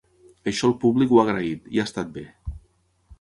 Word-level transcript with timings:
Això 0.51 0.69
el 0.69 0.73
públic 0.83 1.13
ho 1.13 1.19
ha 1.19 1.25
agraït, 1.25 1.69
i 1.77 1.83
ha 1.83 1.85
estat 1.91 2.09
bé. 2.17 2.25